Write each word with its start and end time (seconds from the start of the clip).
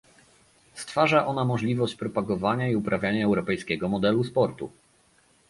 Stwarza 0.75 1.25
ona 1.27 1.45
możliwość 1.45 1.95
propagowania 1.95 2.67
i 2.69 2.75
uprawiania 2.75 3.25
europejskiego 3.25 3.89
modelu 3.89 4.23
sportu 4.23 4.71